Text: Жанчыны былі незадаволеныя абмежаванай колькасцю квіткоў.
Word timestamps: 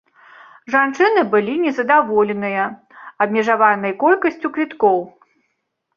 Жанчыны 0.75 1.21
былі 1.33 1.53
незадаволеныя 1.65 2.63
абмежаванай 3.27 3.93
колькасцю 4.05 4.47
квіткоў. 4.57 4.97